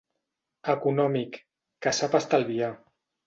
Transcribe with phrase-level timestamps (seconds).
[0.73, 1.37] Econòmic:
[1.87, 2.73] Que sap estalviar.